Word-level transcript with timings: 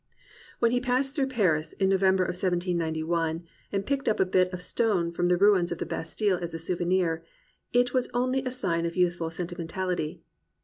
When 0.57 0.71
he 0.71 0.79
passed 0.79 1.15
through 1.15 1.27
Paris, 1.27 1.73
in 1.73 1.87
November 1.89 2.23
of 2.23 2.29
1791, 2.29 3.43
and 3.71 3.85
picked 3.85 4.09
up 4.09 4.19
a 4.19 4.25
bit 4.25 4.51
of 4.51 4.59
stone 4.59 5.11
from 5.11 5.27
the 5.27 5.37
ruins 5.37 5.71
of 5.71 5.77
the 5.77 5.85
Bas 5.85 6.15
tile 6.15 6.37
as 6.41 6.55
a 6.55 6.57
souvenir, 6.57 7.23
it 7.71 7.93
was 7.93 8.09
only 8.11 8.43
a 8.43 8.51
sign 8.51 8.87
of 8.87 8.95
youthful 8.97 9.29
sentimentality. 9.29 10.23